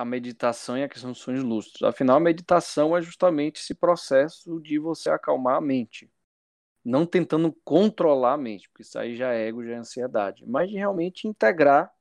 [0.00, 1.82] a meditação e a questão dos sonhos lúcidos.
[1.82, 6.10] Afinal, a meditação é justamente esse processo de você acalmar a mente.
[6.84, 10.70] Não tentando controlar a mente, porque isso aí já é ego, já é ansiedade, mas
[10.70, 11.92] de realmente integrar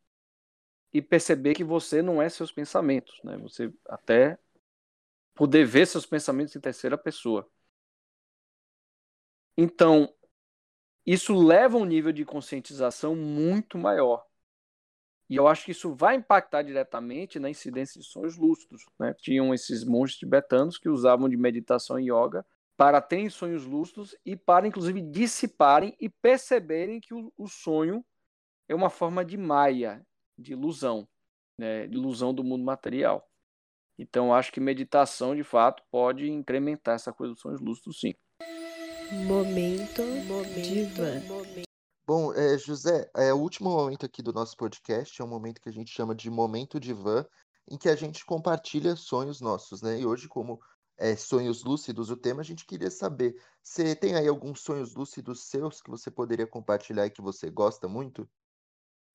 [0.93, 3.38] e perceber que você não é seus pensamentos, né?
[3.39, 4.39] Você até
[5.35, 7.49] poder ver seus pensamentos em terceira pessoa.
[9.57, 10.13] Então,
[11.05, 14.29] isso leva a um nível de conscientização muito maior.
[15.30, 18.84] E eu acho que isso vai impactar diretamente na incidência de sonhos lúcidos.
[19.00, 19.13] Né?
[19.13, 22.44] Tinham esses monges tibetanos que usavam de meditação e yoga
[22.76, 28.04] para terem sonhos lúcidos e para, inclusive, dissiparem e perceberem que o, o sonho
[28.68, 30.04] é uma forma de maia,
[30.38, 31.08] de ilusão,
[31.58, 31.86] né?
[31.86, 33.30] de ilusão do mundo material.
[34.00, 38.15] Então, acho que meditação, de fato, pode incrementar essa coisa dos sonhos lúcidos, sim.
[39.28, 41.20] Momento, momento diva.
[41.28, 41.68] Momento.
[42.10, 45.69] Bom, é, José, é o último momento aqui do nosso podcast, é um momento que
[45.69, 47.24] a gente chama de momento de van,
[47.69, 50.00] em que a gente compartilha sonhos nossos, né?
[50.00, 50.60] E hoje, como
[50.98, 55.50] é sonhos lúcidos o tema, a gente queria saber, você tem aí alguns sonhos lúcidos
[55.50, 58.28] seus que você poderia compartilhar e que você gosta muito?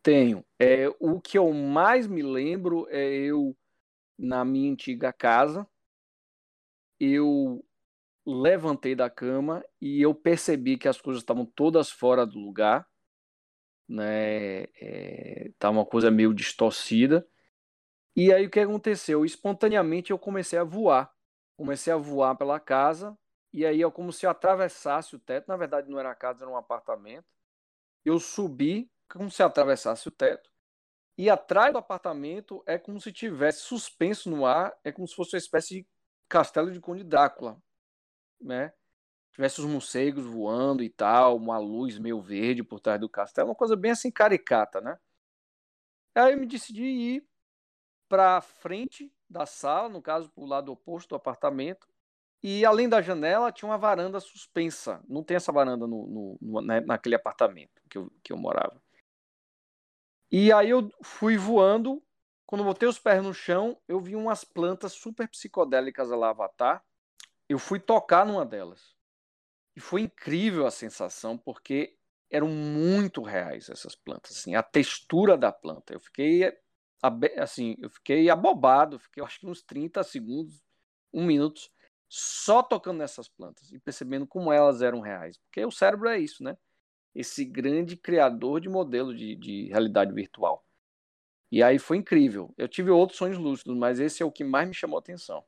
[0.00, 0.44] Tenho.
[0.56, 3.56] É, o que eu mais me lembro é eu
[4.16, 5.66] na minha antiga casa,
[7.00, 7.60] eu
[8.26, 12.88] levantei da cama e eu percebi que as coisas estavam todas fora do lugar,
[13.88, 14.62] né?
[14.80, 17.26] É, tá uma coisa meio distorcida.
[18.16, 19.24] E aí o que aconteceu?
[19.24, 21.12] Espontaneamente eu comecei a voar.
[21.56, 23.16] Comecei a voar pela casa
[23.52, 25.48] e aí é como se eu atravessasse o teto.
[25.48, 27.26] Na verdade não era casa, era um apartamento.
[28.04, 30.50] Eu subi como se atravessasse o teto.
[31.16, 35.34] E atrás do apartamento é como se tivesse suspenso no ar, é como se fosse
[35.36, 35.88] uma espécie de
[36.28, 37.62] castelo de Conde Drácula
[38.44, 38.72] né?
[39.32, 43.54] Tivesse os morcegos voando e tal, uma luz meio verde por trás do castelo, uma
[43.54, 44.96] coisa bem assim caricata, né?
[46.14, 47.28] Aí eu me decidi ir
[48.08, 51.88] para frente da sala, no caso para o lado oposto do apartamento,
[52.40, 55.02] e além da janela tinha uma varanda suspensa.
[55.08, 58.80] Não tem essa varanda no, no, no né, naquele apartamento que eu, que eu morava.
[60.30, 62.00] E aí eu fui voando.
[62.46, 66.84] Quando botei os pés no chão, eu vi umas plantas super psicodélicas lá, Avatar
[67.48, 68.94] eu fui tocar numa delas.
[69.76, 71.96] E foi incrível a sensação, porque
[72.30, 75.92] eram muito reais essas plantas, assim, a textura da planta.
[75.92, 76.52] Eu fiquei
[77.38, 80.64] assim, eu fiquei abobado, fiquei acho que uns 30 segundos,
[81.12, 81.60] um minuto
[82.08, 85.36] só tocando nessas plantas e percebendo como elas eram reais.
[85.38, 86.56] Porque o cérebro é isso, né?
[87.14, 90.64] Esse grande criador de modelo de, de realidade virtual.
[91.52, 92.52] E aí foi incrível.
[92.56, 95.44] Eu tive outros sonhos lúcidos, mas esse é o que mais me chamou a atenção.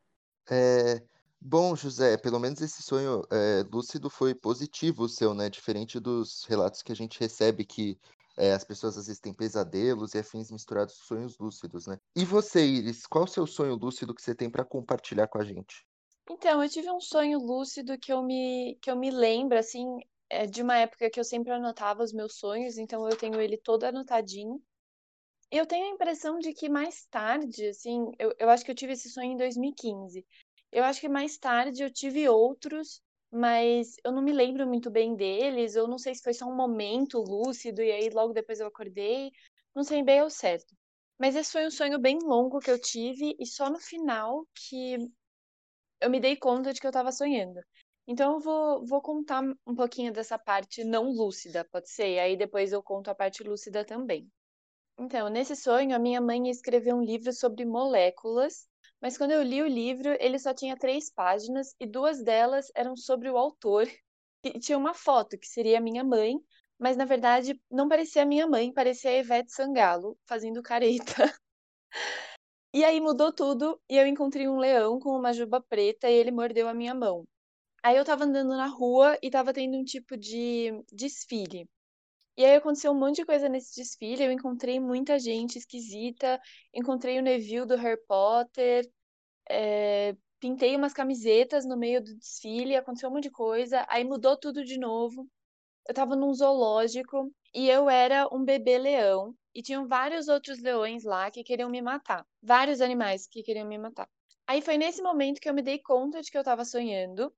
[0.50, 1.02] É,
[1.48, 5.48] Bom, José, pelo menos esse sonho é, lúcido foi positivo o seu, né?
[5.48, 7.96] Diferente dos relatos que a gente recebe que
[8.36, 12.00] é, as pessoas às vezes têm pesadelos e afins misturados com sonhos lúcidos, né?
[12.16, 15.44] E você, Iris, qual o seu sonho lúcido que você tem para compartilhar com a
[15.44, 15.86] gente?
[16.28, 19.86] Então, eu tive um sonho lúcido que eu me, que eu me lembro, assim,
[20.28, 23.56] é de uma época que eu sempre anotava os meus sonhos, então eu tenho ele
[23.56, 24.60] todo anotadinho.
[25.48, 28.94] Eu tenho a impressão de que mais tarde, assim, eu, eu acho que eu tive
[28.94, 30.26] esse sonho em 2015.
[30.76, 35.16] Eu acho que mais tarde eu tive outros, mas eu não me lembro muito bem
[35.16, 35.74] deles.
[35.74, 39.30] Eu não sei se foi só um momento lúcido e aí logo depois eu acordei.
[39.74, 40.76] Não sei bem ao certo.
[41.18, 44.98] Mas esse foi um sonho bem longo que eu tive e só no final que
[45.98, 47.58] eu me dei conta de que eu estava sonhando.
[48.06, 52.18] Então eu vou, vou contar um pouquinho dessa parte não lúcida, pode ser?
[52.18, 54.30] Aí depois eu conto a parte lúcida também.
[54.98, 58.68] Então, nesse sonho, a minha mãe escreveu um livro sobre moléculas
[59.00, 62.96] mas quando eu li o livro, ele só tinha três páginas e duas delas eram
[62.96, 63.86] sobre o autor.
[64.44, 66.36] E tinha uma foto que seria a minha mãe,
[66.78, 71.14] mas na verdade não parecia a minha mãe, parecia a Ivete Sangalo fazendo careta.
[72.74, 76.30] E aí mudou tudo e eu encontrei um leão com uma juba preta e ele
[76.30, 77.26] mordeu a minha mão.
[77.82, 81.66] Aí eu tava andando na rua e tava tendo um tipo de desfile.
[82.36, 84.24] E aí aconteceu um monte de coisa nesse desfile.
[84.24, 86.40] Eu encontrei muita gente esquisita.
[86.74, 88.90] Encontrei o Neville do Harry Potter.
[89.48, 92.76] É, pintei umas camisetas no meio do desfile.
[92.76, 93.86] Aconteceu um monte de coisa.
[93.88, 95.26] Aí mudou tudo de novo.
[95.88, 99.34] Eu tava num zoológico e eu era um bebê leão.
[99.54, 102.26] E tinham vários outros leões lá que queriam me matar.
[102.42, 104.08] Vários animais que queriam me matar.
[104.46, 107.32] Aí foi nesse momento que eu me dei conta de que eu tava sonhando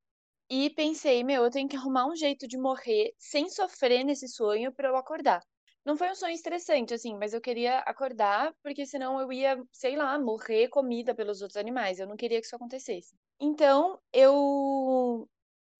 [0.50, 4.72] e pensei, meu, eu tenho que arrumar um jeito de morrer sem sofrer nesse sonho
[4.72, 5.42] para eu acordar.
[5.84, 9.96] Não foi um sonho estressante, assim, mas eu queria acordar, porque senão eu ia, sei
[9.96, 11.98] lá, morrer comida pelos outros animais.
[11.98, 13.14] Eu não queria que isso acontecesse.
[13.40, 15.26] Então, eu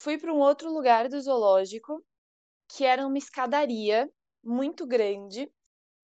[0.01, 2.03] fui para um outro lugar do zoológico,
[2.69, 4.11] que era uma escadaria
[4.43, 5.51] muito grande,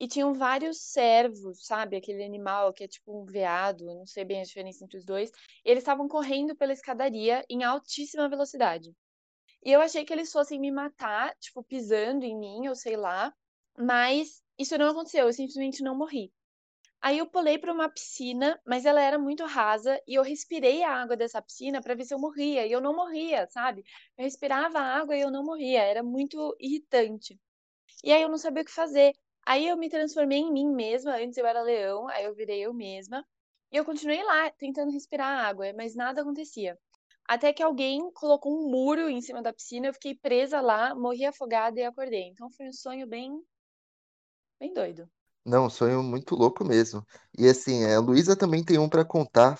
[0.05, 1.97] e tinham vários cervos, sabe?
[1.97, 5.31] Aquele animal que é tipo um veado, não sei bem a diferença entre os dois.
[5.64, 8.95] E eles estavam correndo pela escadaria em altíssima velocidade.
[9.64, 13.33] E eu achei que eles fossem me matar, tipo, pisando em mim, ou sei lá.
[13.79, 16.31] Mas isso não aconteceu, eu simplesmente não morri.
[17.01, 20.93] Aí eu pulei para uma piscina, mas ela era muito rasa e eu respirei a
[21.03, 22.67] água dessa piscina para ver se eu morria.
[22.67, 23.83] E eu não morria, sabe?
[24.19, 25.83] Eu respirava a água e eu não morria.
[25.83, 27.40] Era muito irritante.
[28.05, 29.14] E aí eu não sabia o que fazer.
[29.47, 31.17] Aí eu me transformei em mim mesma.
[31.17, 33.27] Antes eu era leão, aí eu virei eu mesma.
[33.73, 36.79] E eu continuei lá tentando respirar água, mas nada acontecia.
[37.27, 41.25] Até que alguém colocou um muro em cima da piscina, eu fiquei presa lá, morri
[41.27, 42.29] afogada e acordei.
[42.29, 43.43] Então foi um sonho bem
[44.59, 45.09] bem doido.
[45.45, 47.07] Não, um sonho muito louco mesmo.
[47.39, 49.59] E assim, a Luísa também tem um para contar.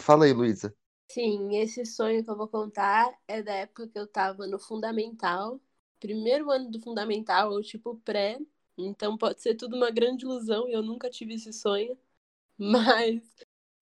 [0.00, 0.74] Fala aí, Luísa.
[1.08, 5.60] Sim, esse sonho que eu vou contar é da época que eu tava no fundamental,
[6.00, 8.38] primeiro ano do fundamental, ou tipo pré,
[8.78, 11.98] então pode ser tudo uma grande ilusão e eu nunca tive esse sonho.
[12.58, 13.22] Mas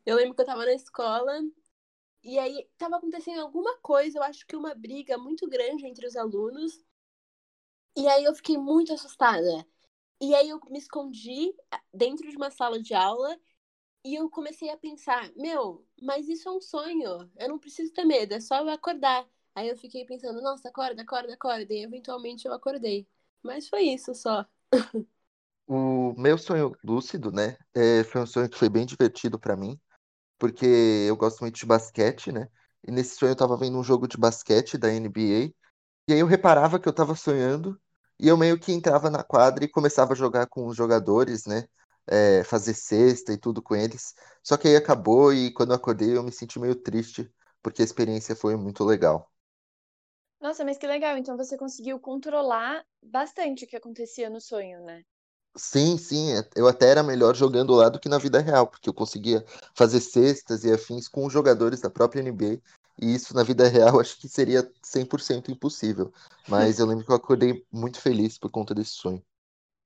[0.07, 1.41] eu lembro que eu tava na escola
[2.25, 6.17] e aí tava acontecendo alguma coisa, eu acho que uma briga muito grande entre os
[6.17, 6.85] alunos.
[7.97, 9.67] E aí eu fiquei muito assustada.
[10.21, 11.55] E aí eu me escondi
[11.95, 13.39] dentro de uma sala de aula
[14.05, 17.31] e eu comecei a pensar, meu, mas isso é um sonho.
[17.39, 19.29] Eu não preciso ter medo, é só eu acordar.
[19.55, 21.75] Aí eu fiquei pensando, nossa, acorda, acorda, acorda.
[21.75, 23.09] E eventualmente eu acordei.
[23.43, 24.47] Mas foi isso só.
[25.67, 29.81] O meu sonho lúcido, né, é, foi um sonho que foi bem divertido para mim,
[30.39, 30.67] porque
[31.09, 32.49] eu gosto muito de basquete, né?
[32.87, 35.55] E nesse sonho eu tava vendo um jogo de basquete da NBA,
[36.09, 37.81] e aí eu reparava que eu tava sonhando,
[38.21, 41.67] e eu meio que entrava na quadra e começava a jogar com os jogadores, né?
[42.09, 44.15] É, fazer cesta e tudo com eles.
[44.45, 47.31] Só que aí acabou e quando eu acordei eu me senti meio triste,
[47.63, 49.33] porque a experiência foi muito legal.
[50.45, 51.17] Nossa, mas que legal.
[51.17, 55.03] Então você conseguiu controlar bastante o que acontecia no sonho, né?
[55.57, 58.91] Sim, sim, é, eu até era melhor jogando lá do que na vida real, porque
[58.91, 59.43] eu conseguia
[59.75, 62.61] fazer cestas e afins com os jogadores da própria NBA,
[63.01, 66.13] e isso na vida real acho que seria 100% impossível.
[66.47, 69.25] Mas eu lembro que eu acordei muito feliz por conta desse sonho.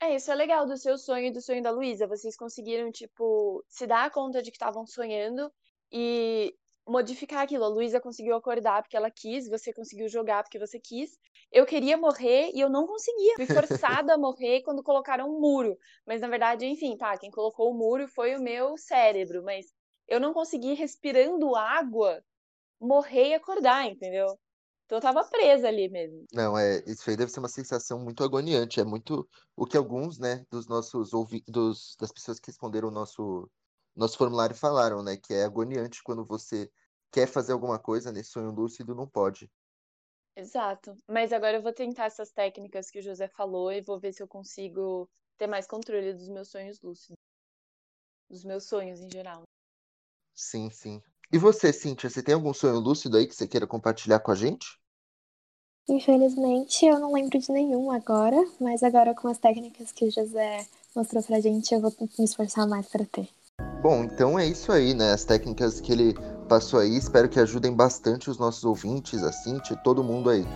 [0.01, 2.09] É, isso é legal do seu sonho e do sonho da Luísa.
[2.09, 5.53] Vocês conseguiram, tipo, se dar conta de que estavam sonhando
[5.93, 6.53] e
[6.89, 7.65] modificar aquilo.
[7.65, 11.19] A Luísa conseguiu acordar porque ela quis, você conseguiu jogar porque você quis.
[11.53, 13.35] Eu queria morrer e eu não conseguia.
[13.37, 15.77] Fui forçada a morrer quando colocaram um muro.
[16.07, 19.67] Mas na verdade, enfim, tá, quem colocou o muro foi o meu cérebro, mas
[20.07, 22.23] eu não consegui respirando água
[22.81, 24.27] morrer e acordar, entendeu?
[24.87, 26.25] Então eu tava presa ali mesmo.
[26.33, 28.81] Não, é, isso aí deve ser uma sensação muito agoniante.
[28.81, 33.51] É muito o que alguns, né, dos nossos ouvidos, das pessoas que responderam o nosso
[33.99, 36.71] nosso formulário falaram, né, que é agoniante quando você
[37.11, 39.51] quer fazer alguma coisa nesse sonho lúcido, não pode.
[40.37, 40.97] Exato.
[41.09, 44.23] Mas agora eu vou tentar essas técnicas que o José falou e vou ver se
[44.23, 47.17] eu consigo ter mais controle dos meus sonhos lúcidos.
[48.31, 49.43] Dos meus sonhos em geral.
[50.35, 51.03] Sim, sim.
[51.33, 54.35] E você, Cíntia, você tem algum sonho lúcido aí que você queira compartilhar com a
[54.35, 54.79] gente?
[55.89, 60.67] Infelizmente, eu não lembro de nenhum agora, mas agora com as técnicas que o José
[60.95, 63.29] mostrou pra gente, eu vou me esforçar mais para ter.
[63.89, 65.15] Bom, então é isso aí, né?
[65.15, 66.15] As técnicas que ele
[66.47, 70.47] passou aí, espero que ajudem bastante os nossos ouvintes, a Cintia, todo mundo aí.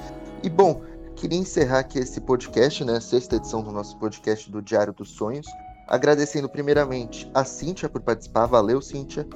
[0.42, 0.82] E bom,
[1.16, 3.00] queria encerrar aqui esse podcast, né?
[3.00, 5.46] Sexta edição do nosso podcast do Diário dos Sonhos.
[5.88, 8.44] Agradecendo primeiramente a Cíntia por participar.
[8.44, 9.26] Valeu, Cíntia.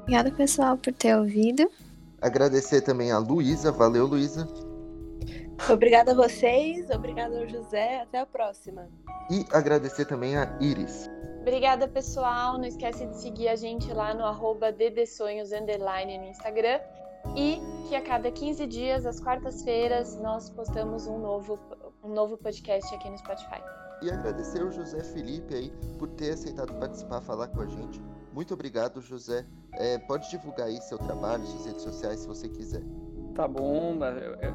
[0.00, 1.70] Obrigada, pessoal, por ter ouvido.
[2.20, 3.70] Agradecer também a Luísa.
[3.70, 4.48] Valeu, Luísa.
[5.70, 8.88] Obrigada a vocês, obrigada ao José, até a próxima.
[9.30, 11.08] E agradecer também a Iris.
[11.40, 12.58] Obrigada, pessoal.
[12.58, 14.72] Não esquece de seguir a gente lá no arroba
[16.18, 16.80] no Instagram.
[17.36, 21.58] E que a cada 15 dias, às quartas-feiras, nós postamos um novo,
[22.02, 23.62] um novo podcast aqui no Spotify.
[24.02, 28.02] E agradecer ao José Felipe aí por ter aceitado participar, falar com a gente.
[28.32, 29.46] Muito obrigado, José.
[29.74, 32.82] É, pode divulgar aí seu trabalho, suas redes sociais, se você quiser.
[33.34, 33.98] Tá bom,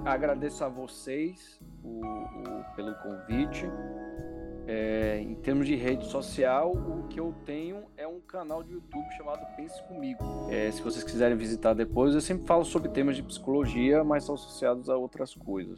[0.05, 3.65] agradeço a vocês o, o, pelo convite.
[4.67, 9.05] É, em termos de rede social, o que eu tenho é um canal de YouTube
[9.17, 10.23] chamado Pense Comigo.
[10.51, 14.35] É, se vocês quiserem visitar depois, eu sempre falo sobre temas de psicologia, mas são
[14.35, 15.77] associados a outras coisas.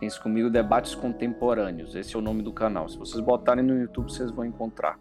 [0.00, 2.88] Pense Comigo Debates Contemporâneos, esse é o nome do canal.
[2.88, 4.98] Se vocês botarem no YouTube, vocês vão encontrar.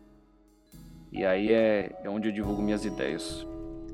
[1.11, 3.47] E aí é, é onde eu divulgo minhas ideias.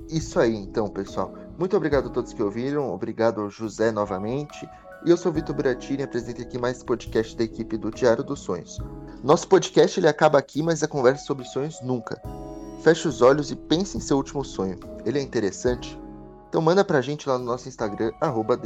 [0.09, 1.33] Isso aí, então, pessoal.
[1.61, 4.67] Muito obrigado a todos que ouviram, obrigado ao José novamente.
[5.05, 8.39] E eu sou Vitor Buratini e apresento aqui mais podcast da equipe do Diário dos
[8.39, 8.79] Sonhos.
[9.23, 12.19] Nosso podcast ele acaba aqui, mas a conversa sobre sonhos nunca.
[12.81, 14.79] Feche os olhos e pense em seu último sonho.
[15.05, 16.01] Ele é interessante?
[16.49, 18.57] Então manda pra gente lá no nosso Instagram, arroba